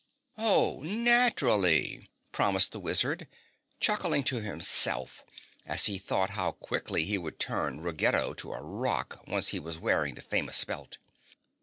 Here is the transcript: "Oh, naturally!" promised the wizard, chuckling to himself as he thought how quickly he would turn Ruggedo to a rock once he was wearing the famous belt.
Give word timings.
"Oh, 0.39 0.81
naturally!" 0.83 2.09
promised 2.31 2.71
the 2.71 2.79
wizard, 2.79 3.27
chuckling 3.79 4.23
to 4.23 4.37
himself 4.41 5.23
as 5.67 5.85
he 5.85 5.99
thought 5.99 6.31
how 6.31 6.53
quickly 6.53 7.05
he 7.05 7.19
would 7.19 7.37
turn 7.37 7.81
Ruggedo 7.81 8.33
to 8.33 8.51
a 8.53 8.63
rock 8.63 9.23
once 9.27 9.49
he 9.49 9.59
was 9.59 9.77
wearing 9.77 10.15
the 10.15 10.21
famous 10.23 10.63
belt. 10.63 10.97